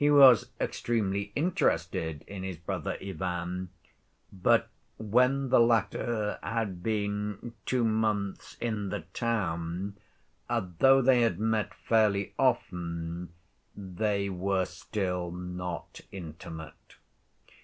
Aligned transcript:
He 0.03 0.09
was 0.09 0.49
extremely 0.59 1.31
interested 1.35 2.23
in 2.25 2.41
his 2.41 2.57
brother 2.57 2.97
Ivan, 2.99 3.69
but 4.33 4.67
when 4.97 5.49
the 5.49 5.59
latter 5.59 6.39
had 6.41 6.81
been 6.81 7.53
two 7.67 7.83
months 7.83 8.57
in 8.59 8.89
the 8.89 9.01
town, 9.13 9.99
though 10.49 11.03
they 11.03 11.21
had 11.21 11.39
met 11.39 11.75
fairly 11.75 12.33
often, 12.39 13.29
they 13.77 14.27
were 14.27 14.65
still 14.65 15.29
not 15.31 16.01
intimate. 16.11 16.95